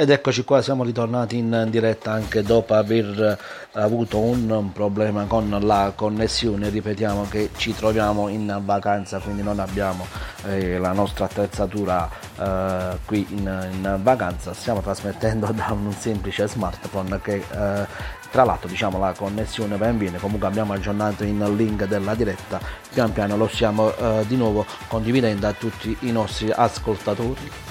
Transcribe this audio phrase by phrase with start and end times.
[0.00, 3.36] Ed eccoci qua, siamo ritornati in diretta anche dopo aver
[3.74, 6.68] eh, avuto un problema con la connessione.
[6.68, 10.06] Ripetiamo che ci troviamo in vacanza, quindi non abbiamo
[10.46, 12.08] eh, la nostra attrezzatura
[12.38, 14.54] eh, qui in, in vacanza.
[14.54, 17.86] Stiamo trasmettendo da un semplice smartphone che eh,
[18.30, 22.60] tra l'altro diciamo la connessione va e viene, comunque abbiamo aggiornato il link della diretta,
[22.92, 27.67] pian piano lo stiamo eh, di nuovo condividendo a tutti i nostri ascoltatori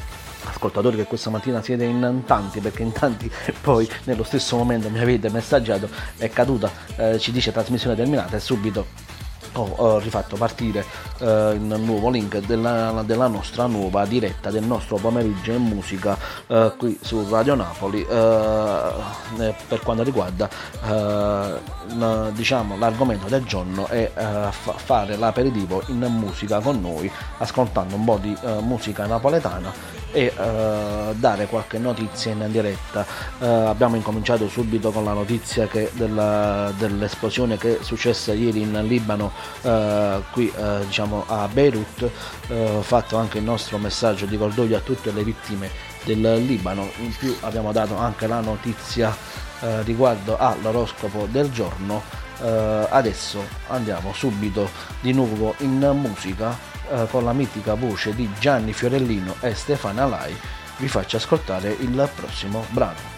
[0.49, 3.29] ascoltatori che questa mattina siete in tanti perché in tanti
[3.61, 8.39] poi nello stesso momento mi avete messaggiato è caduta eh, ci dice trasmissione terminata e
[8.39, 9.15] subito
[9.61, 10.85] ho rifatto partire
[11.19, 16.17] eh, il nuovo link della, della, nostra nuova diretta del nostro pomeriggio in musica
[16.47, 18.01] eh, qui su Radio Napoli.
[18.01, 20.49] Eh, per quanto riguarda
[20.85, 28.05] eh, diciamo l'argomento del giorno è eh, fare l'aperitivo in musica con noi ascoltando un
[28.05, 33.05] po' di eh, musica napoletana e dare qualche notizia in diretta.
[33.39, 39.31] Abbiamo incominciato subito con la notizia che della, dell'esplosione che è successa ieri in Libano
[39.61, 42.09] eh, qui eh, diciamo a Beirut
[42.47, 45.69] eh, fatto anche il nostro messaggio di cordoglio a tutte le vittime
[46.03, 46.89] del Libano.
[46.99, 49.15] In più abbiamo dato anche la notizia
[49.59, 52.01] eh, riguardo all'oroscopo del giorno.
[52.39, 54.69] Eh, adesso andiamo subito
[55.01, 56.55] di nuovo in musica
[56.89, 60.35] eh, con la mitica voce di Gianni Fiorellino e Stefana Lai.
[60.77, 63.16] Vi faccio ascoltare il prossimo brano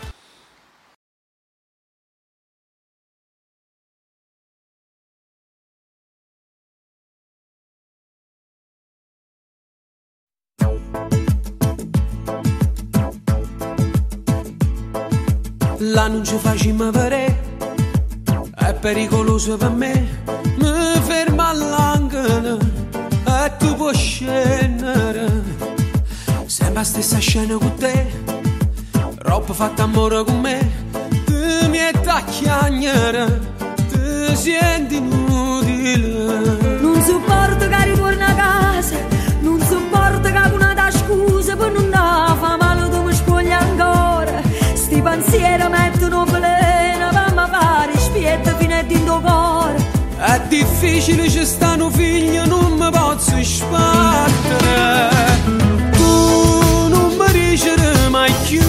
[15.80, 17.40] là non ci facciamo vedere,
[18.56, 20.22] è pericoloso per me,
[20.58, 25.28] mi ferma all'angolo e tu puoi scendere,
[26.46, 28.08] sembra stessa scena con te,
[29.20, 30.70] roba fatta amore con me,
[31.26, 31.94] tu mi hai
[32.26, 33.40] chiagnere,
[33.90, 36.69] ti senti inutile.
[50.32, 55.10] È difficile ci stanno figli non mi posso sbattere.
[55.94, 58.62] Tu non mi dicere mai più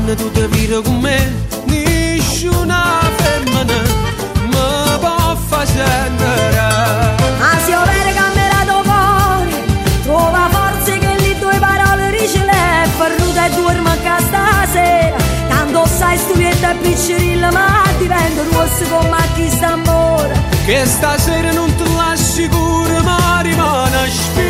[0.00, 1.18] quando tu ti vedi con me
[1.66, 3.82] nessuna femmina
[4.52, 6.68] mi può far sentire
[7.38, 9.54] ma se io vero cambiato cuore
[10.02, 15.16] trova forze che le tue parole ricele farnuta e dorma a stasera.
[15.48, 20.32] Tanto sai stupietta e piccerilla ma divento rosso come a chi sta amore
[20.64, 24.49] che stasera non te l'assicuro ma rimane aspettami